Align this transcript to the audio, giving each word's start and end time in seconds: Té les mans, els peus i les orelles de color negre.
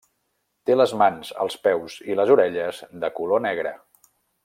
Té 0.69 0.77
les 0.77 0.93
mans, 1.01 1.29
els 1.45 1.59
peus 1.67 1.99
i 2.13 2.17
les 2.21 2.33
orelles 2.39 2.83
de 3.05 3.13
color 3.19 3.45
negre. 3.51 3.79